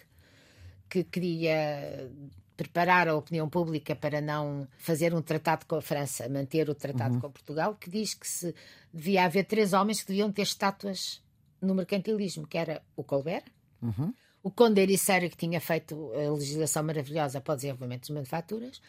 que 0.91 1.05
queria 1.05 2.11
preparar 2.57 3.09
a 3.09 3.17
opinião 3.17 3.49
pública 3.49 3.95
para 3.95 4.21
não 4.21 4.67
fazer 4.79 5.15
um 5.15 5.23
tratado 5.23 5.67
com 5.67 5.77
a 5.77 5.83
França, 5.83 6.29
manter 6.29 6.69
o 6.69 6.75
tratado 6.75 7.15
uhum. 7.15 7.21
com 7.21 7.31
Portugal, 7.31 7.75
que 7.75 7.91
diz 7.91 8.15
que 8.15 8.29
se 8.29 8.55
devia 8.93 9.25
haver 9.25 9.45
três 9.45 9.73
homens 9.73 10.03
que 10.03 10.09
deviam 10.09 10.31
ter 10.31 10.43
estátuas 10.43 11.23
no 11.61 11.75
mercantilismo, 11.75 12.47
que 12.47 12.59
era 12.59 12.83
o 12.97 13.03
Colbert, 13.03 13.45
uhum. 13.83 14.13
o 14.43 14.51
Conde 14.51 14.81
Ericeira, 14.81 15.29
que 15.29 15.37
tinha 15.37 15.61
feito 15.61 16.13
a 16.15 16.33
legislação 16.33 16.83
maravilhosa 16.85 17.41
para 17.41 17.55
o 17.55 17.57
desenvolvimento 17.57 18.03
das 18.03 18.11
manufaturas, 18.11 18.81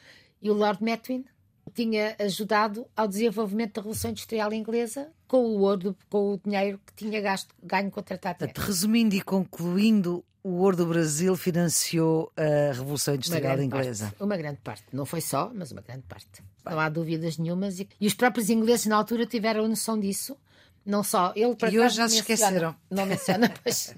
e 0.42 0.50
o 0.50 0.54
Lord 0.54 0.84
Metwin, 0.84 1.26
que 1.66 1.72
tinha 1.74 2.16
ajudado 2.20 2.86
ao 2.96 3.08
desenvolvimento 3.08 3.74
da 3.74 3.82
Revolução 3.82 4.12
Industrial 4.12 4.54
Inglesa 4.54 5.12
com 5.28 5.38
o 5.38 5.62
ouro, 5.62 5.98
com 6.10 6.34
o 6.34 6.38
dinheiro 6.38 6.80
que 6.86 6.94
tinha 6.94 7.20
gasto, 7.20 7.56
ganho 7.64 7.90
com 7.90 8.00
o 8.00 8.04
Tratado. 8.04 8.46
Resumindo 8.56 9.16
e 9.16 9.22
concluindo, 9.22 10.24
o 10.46 10.58
ouro 10.60 10.78
do 10.78 10.86
Brasil 10.86 11.36
financiou 11.36 12.32
a 12.38 12.72
Revolução 12.72 13.16
Industrial 13.16 13.60
Inglesa. 13.60 14.06
Parte, 14.06 14.24
uma 14.24 14.38
grande 14.38 14.60
parte. 14.64 14.84
Não 14.94 15.04
foi 15.04 15.20
só, 15.20 15.52
mas 15.52 15.72
uma 15.72 15.82
grande 15.82 16.04
parte. 16.04 16.44
Não 16.64 16.80
há 16.80 16.88
dúvidas 16.88 17.40
nenhumas. 17.40 17.80
E, 17.80 17.90
e 18.00 18.06
os 18.06 18.14
próprios 18.14 18.52
ingleses 18.52 18.86
na 18.86 18.96
altura 18.96 19.26
tiveram 19.26 19.68
noção 19.68 20.00
disso. 20.00 20.38
Não 20.86 21.02
só 21.02 21.34
ele 21.36 21.56
E 21.72 21.80
hoje 21.80 21.96
já 21.96 22.08
se 22.08 22.18
esqueceram. 22.18 22.76
Não 22.92 23.08
menciona, 23.08 23.52
pois, 23.64 23.96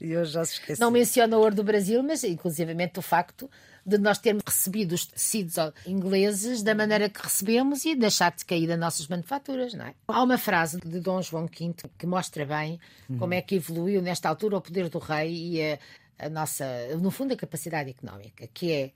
E 0.00 0.16
hoje 0.16 0.30
já 0.30 0.44
se 0.44 0.52
esqueceram. 0.52 0.86
não 0.86 0.92
menciona 0.92 1.36
o 1.36 1.40
ouro 1.40 1.56
do 1.56 1.64
Brasil, 1.64 2.00
mas 2.04 2.22
inclusivamente 2.22 3.00
o 3.00 3.02
facto 3.02 3.50
de 3.96 4.02
nós 4.02 4.18
termos 4.18 4.42
recebido 4.46 4.92
os 4.92 5.06
tecidos 5.06 5.56
ingleses 5.86 6.62
da 6.62 6.74
maneira 6.74 7.08
que 7.08 7.22
recebemos 7.22 7.84
e 7.84 7.94
deixar 7.94 8.32
de 8.34 8.44
cair 8.44 8.66
das 8.66 8.78
nossas 8.78 9.08
manufaturas, 9.08 9.74
não 9.74 9.86
é? 9.86 9.94
Há 10.08 10.22
uma 10.22 10.38
frase 10.38 10.78
de 10.80 11.00
Dom 11.00 11.20
João 11.22 11.46
V 11.46 11.74
que 11.98 12.06
mostra 12.06 12.44
bem 12.44 12.78
como 13.18 13.34
é 13.34 13.42
que 13.42 13.56
evoluiu 13.56 14.00
nesta 14.00 14.28
altura 14.28 14.56
o 14.56 14.60
poder 14.60 14.88
do 14.88 14.98
rei 14.98 15.32
e 15.32 15.72
a, 15.72 15.78
a 16.26 16.28
nossa, 16.28 16.64
no 16.98 17.10
fundo, 17.10 17.34
a 17.34 17.36
capacidade 17.36 17.90
económica, 17.90 18.46
que 18.52 18.72
é, 18.72 18.92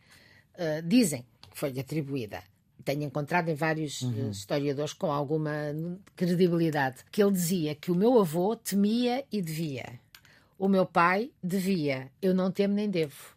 uh, 0.55 0.83
dizem 0.87 1.25
que 1.51 1.59
foi-lhe 1.59 1.81
atribuída 1.81 2.43
tenho 2.85 3.03
encontrado 3.03 3.49
em 3.49 3.55
vários 3.55 4.03
uhum. 4.03 4.31
historiadores 4.31 4.93
com 4.93 5.11
alguma 5.11 5.75
credibilidade, 6.15 6.99
que 7.11 7.23
ele 7.23 7.33
dizia 7.33 7.75
que 7.75 7.91
o 7.91 7.95
meu 7.95 8.21
avô 8.21 8.55
temia 8.55 9.25
e 9.33 9.41
devia. 9.41 9.99
O 10.59 10.69
meu 10.69 10.87
pai 10.87 11.31
devia. 11.43 12.11
Eu 12.21 12.35
não 12.35 12.51
temo 12.51 12.75
nem 12.75 12.89
devo. 12.89 13.35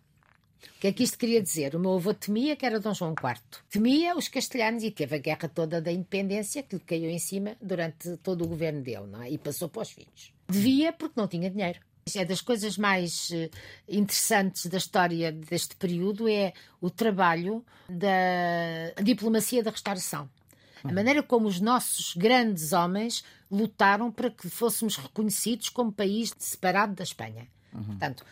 O 0.75 0.79
que 0.79 0.87
é 0.87 0.93
que 0.93 1.03
isto 1.03 1.17
queria 1.17 1.41
dizer? 1.41 1.75
O 1.75 1.79
meu 1.79 1.95
avô 1.95 2.13
temia 2.13 2.55
que 2.55 2.65
era 2.65 2.79
Dom 2.79 2.93
João 2.93 3.11
IV. 3.11 3.41
Temia 3.69 4.15
os 4.15 4.27
castelhanos 4.27 4.83
e 4.83 4.91
teve 4.91 5.15
a 5.15 5.19
guerra 5.19 5.49
toda 5.49 5.81
da 5.81 5.91
independência 5.91 6.63
que 6.63 6.75
lhe 6.75 6.81
caiu 6.81 7.09
em 7.09 7.19
cima 7.19 7.55
durante 7.61 8.17
todo 8.17 8.43
o 8.43 8.47
governo 8.47 8.81
dele, 8.81 9.07
não 9.07 9.21
é? 9.21 9.31
E 9.31 9.37
passou 9.37 9.69
para 9.69 9.81
os 9.81 9.91
filhos. 9.91 10.33
Devia 10.47 10.93
porque 10.93 11.19
não 11.19 11.27
tinha 11.27 11.49
dinheiro. 11.49 11.79
É 12.15 12.23
das 12.23 12.39
coisas 12.39 12.77
mais 12.77 13.31
interessantes 13.87 14.65
da 14.67 14.77
história 14.77 15.31
deste 15.31 15.75
período 15.75 16.29
é 16.29 16.53
o 16.79 16.89
trabalho 16.89 17.65
da 17.89 19.01
diplomacia 19.03 19.61
da 19.61 19.71
restauração. 19.71 20.29
A 20.83 20.93
maneira 20.93 21.21
como 21.21 21.47
os 21.47 21.59
nossos 21.59 22.15
grandes 22.15 22.71
homens 22.71 23.23
lutaram 23.51 24.11
para 24.11 24.29
que 24.29 24.49
fôssemos 24.49 24.95
reconhecidos 24.95 25.69
como 25.69 25.91
país 25.91 26.33
separado 26.37 26.93
da 26.93 27.03
Espanha. 27.03 27.47
Uhum. 27.73 27.83
Portanto, 27.83 28.25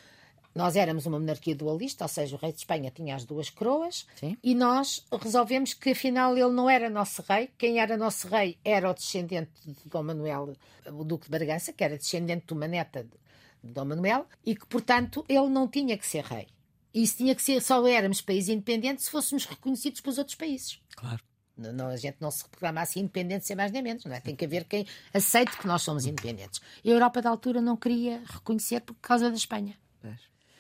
nós 0.56 0.78
éramos 0.78 1.06
uma 1.06 1.20
monarquia 1.20 1.54
dualista, 1.54 2.06
ou 2.06 2.08
seja, 2.08 2.38
o 2.38 2.40
rei 2.40 2.54
de 2.54 2.60
Espanha 2.60 2.90
tinha 2.90 3.14
as 3.14 3.26
duas 3.26 3.50
coroas, 3.50 4.08
Sim. 4.16 4.38
e 4.42 4.56
nós 4.56 5.06
resolvemos 5.22 5.74
que 5.74 5.90
afinal 5.90 6.38
ele 6.38 6.52
não 6.52 6.70
era 6.70 6.90
nosso 6.90 7.22
rei. 7.24 7.50
Quem 7.58 7.80
era 7.80 7.98
nosso 7.98 8.30
rei 8.30 8.58
era 8.64 8.90
o 8.90 8.94
descendente 8.94 9.52
de 9.66 9.76
Dom 9.90 10.04
Manuel, 10.04 10.54
o 10.88 11.04
Duque 11.04 11.26
de 11.26 11.32
Bragança, 11.32 11.74
que 11.74 11.84
era 11.84 11.98
descendente 11.98 12.46
de 12.48 12.54
uma 12.54 12.70
neta 12.70 13.04
de 13.04 13.72
Dom 13.74 13.84
Manuel, 13.84 14.26
e 14.46 14.56
que, 14.56 14.66
portanto, 14.66 15.26
ele 15.28 15.50
não 15.50 15.68
tinha 15.68 15.98
que 15.98 16.08
ser 16.08 16.24
rei. 16.24 16.48
Isso 16.94 17.18
tinha 17.18 17.36
que 17.36 17.42
ser, 17.42 17.62
só 17.62 17.86
éramos 17.86 18.22
país 18.22 18.48
independente 18.48 19.04
se 19.04 19.12
fôssemos 19.12 19.46
reconhecidos 19.46 20.00
pelos 20.00 20.18
outros 20.18 20.38
países. 20.38 20.80
Claro. 20.96 21.22
Não, 21.58 21.88
a 21.88 21.98
gente 21.98 22.18
não 22.20 22.32
se 22.32 22.44
reclama 22.44 22.82
assim 22.82 23.02
independente 23.02 23.46
sem 23.46 23.56
mais 23.56 23.72
nem 23.72 23.82
menos, 23.82 24.06
não 24.06 24.14
é? 24.14 24.22
Tem 24.22 24.36
que 24.36 24.46
haver 24.46 24.66
quem 24.66 24.86
aceite 25.14 25.58
que 25.58 25.68
nós 25.68 25.82
somos 25.82 26.06
independentes. 26.06 26.62
E 26.84 26.92
a 26.92 26.94
Europa 26.94 27.22
da 27.22 27.30
altura 27.30 27.62
não 27.62 27.76
queria 27.76 28.22
reconhecer 28.26 28.82
por 28.82 28.96
causa 28.96 29.30
da 29.30 29.36
Espanha. 29.36 29.78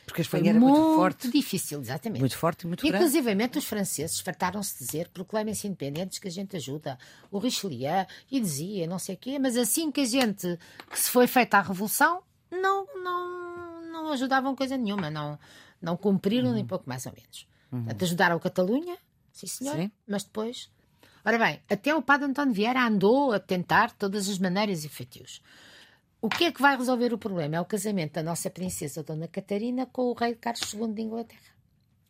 Porque 0.05 0.21
a 0.21 0.23
Espanha 0.23 0.51
era 0.51 0.59
muito, 0.59 0.79
muito 0.79 0.95
forte. 0.95 1.31
difícil, 1.31 1.81
exatamente. 1.81 2.19
Muito 2.19 2.37
forte 2.37 2.63
e 2.63 2.67
muito 2.67 2.85
Inclusivamente 2.85 3.51
grande. 3.51 3.59
os 3.59 3.65
franceses 3.65 4.19
fartaram-se 4.19 4.77
de 4.77 4.85
dizer 4.85 5.09
proclamem-se 5.09 5.67
independentes 5.67 6.19
que 6.19 6.27
a 6.27 6.31
gente 6.31 6.55
ajuda. 6.55 6.97
O 7.31 7.39
Richelieu 7.39 8.05
e 8.31 8.39
dizia 8.39 8.85
não 8.85 8.99
sei 8.99 9.15
o 9.15 9.17
quê, 9.17 9.39
mas 9.39 9.57
assim 9.57 9.91
que 9.91 10.01
a 10.01 10.05
gente 10.05 10.59
que 10.89 10.99
se 10.99 11.09
foi 11.09 11.25
feita 11.25 11.57
a 11.57 11.61
revolução, 11.61 12.21
não, 12.51 12.85
não, 12.95 13.81
não 13.91 14.11
ajudavam 14.11 14.55
coisa 14.55 14.77
nenhuma, 14.77 15.09
não, 15.09 15.39
não 15.81 15.97
cumpriram 15.97 16.49
uhum. 16.49 16.55
nem 16.55 16.65
pouco 16.65 16.87
mais 16.87 17.05
ou 17.05 17.11
menos. 17.11 17.47
Uhum. 17.71 17.79
Portanto, 17.83 18.03
ajudaram 18.03 18.35
a 18.35 18.39
Catalunha, 18.39 18.97
sim 19.31 19.47
senhor, 19.47 19.75
sim. 19.75 19.91
mas 20.07 20.23
depois. 20.23 20.69
Ora 21.23 21.39
bem, 21.39 21.59
até 21.67 21.95
o 21.95 22.01
padre 22.03 22.27
António 22.27 22.53
Vieira 22.53 22.85
andou 22.85 23.33
a 23.33 23.39
tentar 23.39 23.91
todas 23.91 24.29
as 24.29 24.37
maneiras 24.37 24.85
e 24.85 24.89
feitios. 24.89 25.41
O 26.21 26.29
que 26.29 26.45
é 26.45 26.51
que 26.51 26.61
vai 26.61 26.75
resolver 26.75 27.13
o 27.13 27.17
problema? 27.17 27.57
É 27.57 27.61
o 27.61 27.65
casamento 27.65 28.13
da 28.13 28.23
nossa 28.23 28.49
princesa 28.49 29.03
Dona 29.03 29.27
Catarina 29.27 29.85
com 29.85 30.03
o 30.03 30.13
rei 30.13 30.35
Carlos 30.35 30.73
II 30.73 30.93
de 30.93 31.01
Inglaterra. 31.01 31.55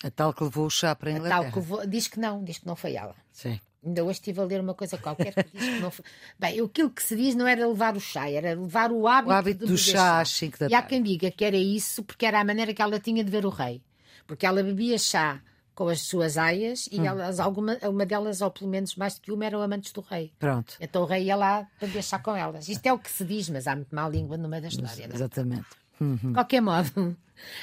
A 0.04 0.12
tal 0.12 0.34
que 0.34 0.44
levou 0.44 0.68
o 0.68 0.70
chá 0.70 0.96
para 0.96 1.10
a 1.10 1.14
Inglaterra. 1.14 1.40
A 1.40 1.44
tal 1.44 1.52
que 1.52 1.60
levou, 1.60 1.88
diz 1.88 2.08
que 2.08 2.20
não, 2.20 2.44
diz 2.44 2.60
que 2.60 2.68
não 2.68 2.76
foi 2.76 2.94
ela. 2.94 3.16
Sim. 3.32 3.60
Ainda 3.84 4.04
hoje 4.04 4.14
estive 4.14 4.40
a 4.40 4.44
ler 4.44 4.62
uma 4.62 4.74
coisa 4.74 4.98
qualquer 4.98 5.34
que 5.34 5.58
diz 5.58 5.70
que 5.70 5.80
não 5.80 5.92
foi. 5.92 6.04
Bem, 6.40 6.60
aquilo 6.60 6.90
que 6.90 7.04
se 7.04 7.16
diz 7.16 7.36
não 7.36 7.48
era 7.48 7.68
levar 7.68 7.96
o 7.96 8.00
chá, 8.00 8.30
era 8.30 8.56
levar 8.56 8.92
o 8.92 9.08
hábito, 9.08 9.30
o 9.30 9.34
hábito 9.34 9.68
do 9.68 9.78
chá, 9.78 9.98
chá. 9.98 10.22
às 10.22 10.30
5 10.30 10.52
da 10.54 10.58
tarde. 10.58 10.74
E 10.74 10.76
há 10.76 10.82
quem 10.82 11.04
diga 11.04 11.30
que 11.30 11.46
era 11.46 11.58
isso 11.58 12.04
porque 12.04 12.26
era 12.26 12.40
a 12.40 12.44
maneira 12.44 12.74
que 12.74 12.82
ela 12.82 13.00
tinha 13.00 13.24
de 13.24 13.30
ver 13.30 13.46
o 13.46 13.50
rei. 13.50 13.82
Porque 14.26 14.46
ela 14.46 14.64
bebia 14.64 14.98
chá 14.98 15.42
com 15.76 15.90
as 15.90 16.02
suas 16.02 16.38
aias 16.38 16.88
e 16.92 17.00
hum. 17.00 17.06
elas, 17.06 17.40
alguma, 17.40 17.78
uma 17.84 18.06
delas, 18.06 18.42
ou 18.42 18.50
pelo 18.50 18.70
menos 18.70 18.96
mais 18.96 19.16
do 19.16 19.22
que 19.22 19.32
uma, 19.32 19.46
eram 19.46 19.62
amantes 19.62 19.92
do 19.92 20.02
rei. 20.02 20.34
Pronto. 20.40 20.76
Então 20.80 21.04
o 21.04 21.06
rei 21.06 21.26
ia 21.26 21.36
lá 21.36 21.68
para 21.78 21.90
deixar 21.90 22.24
com 22.24 22.36
elas. 22.36 22.70
Isto 22.70 22.86
é 22.88 22.94
o 22.94 22.98
que 22.98 23.12
se 23.12 23.26
diz, 23.26 23.50
mas 23.50 23.68
há 23.68 23.76
muito 23.76 23.94
má 23.94 24.08
língua 24.08 24.38
no 24.38 24.48
meio 24.48 24.62
da 24.62 24.70
história. 24.70 25.08
Não? 25.08 25.16
Exatamente. 25.16 25.68
Uhum. 26.00 26.16
De 26.16 26.34
qualquer 26.34 26.62
modo, 26.62 27.16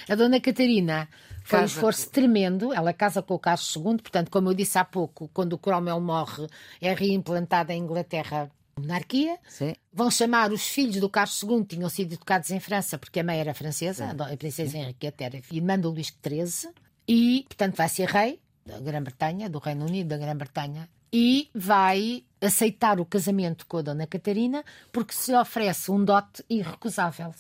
a 0.08 0.14
dona 0.14 0.40
Catarina 0.40 1.08
foi 1.42 1.58
casa. 1.58 1.62
um 1.62 1.66
esforço 1.66 2.10
tremendo. 2.10 2.72
Ela 2.72 2.92
casa 2.92 3.22
com 3.22 3.34
o 3.34 3.38
Carlos 3.38 3.74
II, 3.74 3.82
portanto, 3.98 4.30
como 4.30 4.50
eu 4.50 4.54
disse 4.54 4.78
há 4.78 4.84
pouco, 4.84 5.28
quando 5.32 5.54
o 5.54 5.58
Cromwell 5.58 6.00
morre, 6.00 6.46
é 6.80 6.92
reimplantada 6.94 7.72
em 7.72 7.82
Inglaterra 7.82 8.50
a 8.76 8.80
monarquia. 8.80 9.38
Sim. 9.48 9.74
Vão 9.92 10.10
chamar 10.10 10.52
os 10.52 10.66
filhos 10.66 10.96
do 10.96 11.08
Carlos 11.08 11.42
II, 11.42 11.64
tinham 11.64 11.88
sido 11.88 12.14
educados 12.14 12.50
em 12.50 12.60
França, 12.60 12.98
porque 12.98 13.20
a 13.20 13.24
mãe 13.24 13.38
era 13.38 13.54
francesa, 13.54 14.10
Sim. 14.10 14.32
a 14.32 14.36
princesa 14.36 14.78
Henriqueta 14.78 15.24
era 15.24 15.40
irmã 15.50 15.78
do 15.78 15.90
Luís 15.90 16.12
XIII, 16.24 16.72
e, 17.06 17.44
portanto, 17.48 17.76
vai 17.76 17.88
ser 17.88 18.08
rei 18.08 18.40
da 18.64 18.78
Grã-Bretanha, 18.78 19.50
do 19.50 19.58
Reino 19.58 19.86
Unido 19.86 20.08
da 20.08 20.18
Grã-Bretanha, 20.18 20.88
e 21.12 21.50
vai 21.54 22.24
aceitar 22.40 22.98
o 22.98 23.04
casamento 23.04 23.66
com 23.66 23.78
a 23.78 23.82
Dona 23.82 24.06
Catarina 24.06 24.64
porque 24.90 25.12
se 25.12 25.34
oferece 25.34 25.90
um 25.90 26.04
dote 26.04 26.44
irrecusável. 26.48 27.34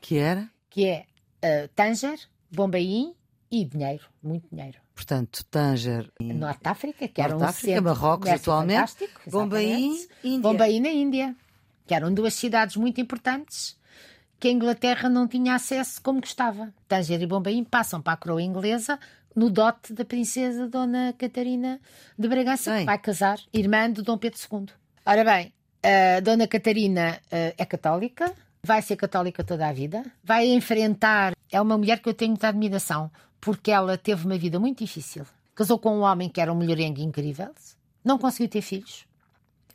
Que 0.00 0.18
era? 0.18 0.48
Que 0.70 0.86
é 0.86 1.06
uh, 1.44 1.68
Tanger, 1.74 2.18
Bombaim 2.50 3.14
e 3.50 3.64
dinheiro, 3.64 4.04
muito 4.22 4.48
dinheiro. 4.50 4.78
Portanto, 4.94 5.44
Tanger. 5.50 6.10
Em... 6.18 6.32
Norte 6.32 6.66
África, 6.66 7.06
que 7.06 7.20
era 7.20 7.36
um 7.36 7.42
África, 7.42 7.80
Marrocos 7.80 8.30
atualmente. 8.30 9.08
Bombaim, 9.26 10.06
Índia. 10.24 10.40
Bombaim 10.40 10.80
na 10.80 10.88
Índia, 10.88 11.36
que 11.86 11.94
eram 11.94 12.12
duas 12.12 12.34
cidades 12.34 12.76
muito 12.76 13.00
importantes 13.00 13.77
que 14.38 14.48
a 14.48 14.50
Inglaterra 14.50 15.08
não 15.08 15.26
tinha 15.26 15.54
acesso 15.54 16.00
como 16.02 16.20
gostava. 16.20 16.72
Tanger 16.86 17.20
e 17.20 17.26
Bombaim 17.26 17.64
passam 17.64 18.00
para 18.00 18.12
a 18.12 18.16
coroa 18.16 18.42
inglesa 18.42 18.98
no 19.34 19.50
dote 19.50 19.92
da 19.92 20.04
princesa 20.04 20.68
Dona 20.68 21.14
Catarina 21.16 21.80
de 22.18 22.28
Bragança, 22.28 22.72
Sim. 22.72 22.80
que 22.80 22.84
vai 22.84 22.98
casar, 22.98 23.38
irmã 23.52 23.90
de 23.90 24.02
Dom 24.02 24.18
Pedro 24.18 24.38
II. 24.52 24.66
Ora 25.06 25.24
bem, 25.24 25.52
a 25.82 26.20
Dona 26.20 26.46
Catarina 26.48 27.20
uh, 27.26 27.54
é 27.56 27.64
católica, 27.64 28.32
vai 28.62 28.82
ser 28.82 28.96
católica 28.96 29.44
toda 29.44 29.68
a 29.68 29.72
vida, 29.72 30.04
vai 30.24 30.46
enfrentar. 30.48 31.34
É 31.50 31.60
uma 31.60 31.78
mulher 31.78 32.00
que 32.00 32.08
eu 32.08 32.14
tenho 32.14 32.32
muita 32.32 32.48
admiração, 32.48 33.10
porque 33.40 33.70
ela 33.70 33.96
teve 33.96 34.26
uma 34.26 34.36
vida 34.36 34.58
muito 34.58 34.84
difícil. 34.84 35.24
Casou 35.54 35.78
com 35.78 35.98
um 35.98 36.00
homem 36.00 36.28
que 36.28 36.40
era 36.40 36.52
um 36.52 36.56
mulherengo 36.56 37.00
incrível, 37.00 37.54
não 38.04 38.18
conseguiu 38.18 38.48
ter 38.48 38.62
filhos, 38.62 39.06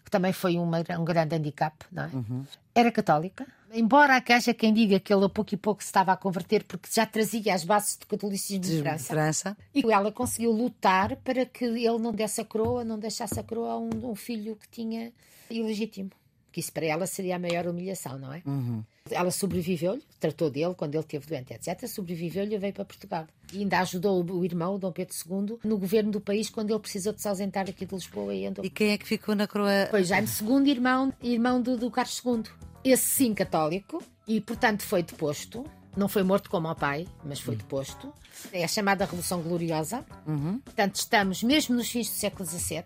que 0.04 0.12
também 0.12 0.34
foi 0.34 0.58
uma, 0.58 0.80
um 1.00 1.06
grande 1.06 1.36
handicap, 1.36 1.86
não 1.92 2.04
é? 2.04 2.08
Uhum. 2.14 2.46
Era 2.76 2.92
católica, 2.92 3.46
embora 3.74 4.24
haja 4.28 4.54
quem 4.54 4.74
diga 4.74 5.00
que 5.00 5.14
ele 5.14 5.26
a 5.26 5.30
pouco 5.30 5.54
e 5.54 5.58
pouco 5.58 5.82
se 5.82 5.88
estava 5.88 6.12
a 6.12 6.18
converter 6.18 6.64
porque 6.64 6.88
já 6.92 7.06
trazia 7.06 7.54
as 7.54 7.64
bases 7.64 7.98
do 7.98 8.08
catolicismo 8.08 8.64
de, 8.64 8.78
de 8.78 8.82
França. 8.82 9.14
França. 9.14 9.58
E 9.74 9.92
ela 9.92 10.12
conseguiu 10.12 10.52
lutar 10.52 11.16
para 11.18 11.46
que 11.46 11.66
ele 11.66 11.98
não 12.00 12.12
desse 12.12 12.42
a 12.42 12.46
coroa, 12.46 12.84
não 12.84 12.98
deixasse 12.98 13.40
a 13.40 13.44
coroa 13.44 13.74
a 13.74 13.80
um, 13.80 14.12
um 14.12 14.16
filho 14.16 14.56
que 14.56 14.68
tinha 14.70 15.12
ilegítimo. 15.50 16.12
Que 16.52 16.60
isso 16.60 16.72
para 16.72 16.86
ela 16.86 17.08
seria 17.08 17.36
a 17.36 17.40
maior 17.40 17.66
humilhação, 17.66 18.20
não 18.20 18.32
é? 18.32 18.44
Uhum. 18.46 18.84
Ela 19.10 19.32
sobreviveu-lhe, 19.32 20.04
tratou 20.20 20.52
dele 20.52 20.76
quando 20.76 20.94
ele 20.94 21.04
esteve 21.04 21.26
doente, 21.26 21.52
etc. 21.52 21.88
Sobreviveu-lhe 21.88 22.54
e 22.54 22.58
veio 22.60 22.74
para 22.74 22.86
Portugal. 22.86 23.28
E 23.52 23.60
ainda 23.60 23.80
ajudou 23.80 24.24
o 24.24 24.46
irmão, 24.46 24.78
Dom 24.78 24.92
Pedro 24.92 25.16
II, 25.16 25.58
no 25.64 25.80
governo 25.80 26.12
do 26.12 26.22
país 26.22 26.52
quando 26.52 26.70
ele 26.70 26.80
precisou 26.80 27.12
de 27.12 27.22
se 27.22 27.28
ausentar 27.28 27.68
aqui 27.68 27.88
de 27.88 27.96
Lisboa 27.96 28.36
e 28.36 28.46
andou. 28.46 28.64
E 28.64 28.70
quem 28.70 28.92
é 28.92 28.98
que 29.00 29.08
ficou 29.08 29.34
na 29.34 29.48
coroa? 29.48 29.88
Foi 29.90 30.04
Jaime 30.04 30.28
II, 30.28 30.70
irmão, 30.70 31.12
irmão 31.24 31.60
do, 31.60 31.76
do 31.76 31.90
Carlos 31.90 32.22
II. 32.24 32.44
Esse 32.84 33.06
sim 33.06 33.34
católico, 33.34 34.04
e 34.28 34.42
portanto 34.42 34.84
foi 34.84 35.04
deposto. 35.04 35.66
Não 35.96 36.08
foi 36.08 36.24
morto 36.24 36.50
como 36.50 36.68
ao 36.68 36.76
pai, 36.76 37.08
mas 37.24 37.40
foi 37.40 37.56
deposto. 37.56 38.12
É 38.52 38.64
a 38.64 38.68
chamada 38.68 39.06
Revolução 39.06 39.42
Gloriosa. 39.42 40.04
Uhum. 40.26 40.60
Portanto, 40.60 40.96
estamos 40.96 41.44
mesmo 41.44 41.76
nos 41.76 41.90
fins 41.90 42.10
do 42.10 42.16
século 42.16 42.50
XVII, 42.50 42.84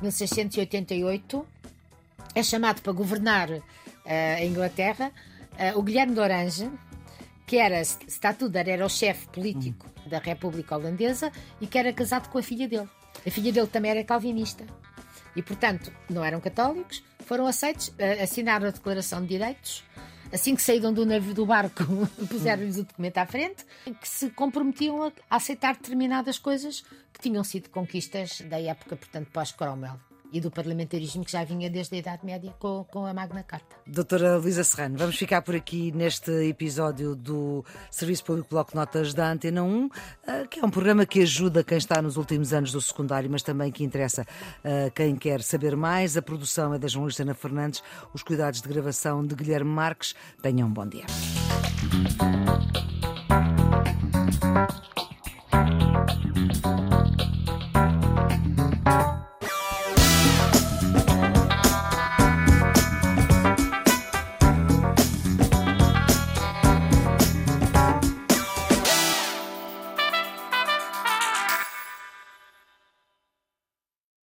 1688. 0.00 1.46
É 2.34 2.42
chamado 2.42 2.82
para 2.82 2.92
governar 2.92 3.50
uh, 3.50 3.62
a 4.04 4.44
Inglaterra 4.44 5.12
uh, 5.56 5.78
o 5.78 5.82
Guilherme 5.82 6.14
de 6.14 6.20
Orange, 6.20 6.70
que 7.46 7.56
era 7.56 7.80
Statuder, 7.80 8.68
era 8.68 8.84
o 8.84 8.88
chefe 8.88 9.26
político 9.28 9.86
uhum. 10.04 10.10
da 10.10 10.18
República 10.18 10.76
Holandesa 10.76 11.32
e 11.60 11.66
que 11.66 11.78
era 11.78 11.92
casado 11.92 12.28
com 12.28 12.38
a 12.38 12.42
filha 12.42 12.68
dele. 12.68 12.88
A 13.26 13.30
filha 13.30 13.52
dele 13.52 13.66
também 13.66 13.90
era 13.90 14.04
calvinista. 14.04 14.64
E, 15.36 15.42
portanto, 15.42 15.92
não 16.08 16.24
eram 16.24 16.40
católicos, 16.40 17.04
foram 17.20 17.46
aceitos, 17.46 17.88
uh, 17.88 18.22
assinaram 18.22 18.66
a 18.66 18.70
Declaração 18.70 19.20
de 19.20 19.28
Direitos 19.28 19.84
assim 20.32 20.56
que 20.56 20.62
saíram 20.62 20.92
do 20.92 21.06
navio 21.06 21.32
do 21.32 21.46
barco, 21.46 21.84
puseram-lhes 22.28 22.78
o 22.78 22.84
documento 22.84 23.18
à 23.18 23.26
frente, 23.26 23.64
que 23.84 24.08
se 24.08 24.28
comprometiam 24.30 25.12
a 25.30 25.36
aceitar 25.36 25.76
determinadas 25.76 26.38
coisas 26.38 26.82
que 27.12 27.20
tinham 27.20 27.44
sido 27.44 27.70
conquistas 27.70 28.40
da 28.40 28.60
época, 28.60 28.96
portanto, 28.96 29.28
pós-Cromwell 29.32 30.00
e 30.36 30.40
do 30.40 30.50
parlamentarismo 30.50 31.24
que 31.24 31.32
já 31.32 31.42
vinha 31.44 31.70
desde 31.70 31.94
a 31.94 31.98
Idade 31.98 32.26
Média 32.26 32.54
com, 32.58 32.84
com 32.84 33.06
a 33.06 33.14
Magna 33.14 33.42
Carta. 33.42 33.74
Doutora 33.86 34.36
Luísa 34.36 34.62
Serrano, 34.62 34.98
vamos 34.98 35.16
ficar 35.16 35.40
por 35.40 35.56
aqui 35.56 35.90
neste 35.92 36.30
episódio 36.46 37.16
do 37.16 37.64
Serviço 37.90 38.22
Público 38.22 38.50
Bloco 38.50 38.76
Notas 38.76 39.14
da 39.14 39.30
Antena 39.30 39.62
1, 39.62 39.88
eh, 40.26 40.46
que 40.46 40.60
é 40.60 40.64
um 40.64 40.70
programa 40.70 41.06
que 41.06 41.22
ajuda 41.22 41.64
quem 41.64 41.78
está 41.78 42.02
nos 42.02 42.18
últimos 42.18 42.52
anos 42.52 42.70
do 42.70 42.82
secundário, 42.82 43.30
mas 43.30 43.42
também 43.42 43.72
que 43.72 43.82
interessa 43.82 44.26
a 44.62 44.90
quem 44.90 45.16
quer 45.16 45.42
saber 45.42 45.74
mais. 45.74 46.18
A 46.18 46.22
produção 46.22 46.74
é 46.74 46.78
da 46.78 46.86
jornalista 46.86 47.22
Ana 47.22 47.34
Fernandes, 47.34 47.82
os 48.12 48.22
cuidados 48.22 48.60
de 48.60 48.68
gravação 48.68 49.26
de 49.26 49.34
Guilherme 49.34 49.70
Marques. 49.70 50.14
Tenham 50.42 50.68
um 50.68 50.72
bom 50.72 50.86
dia. 50.86 51.06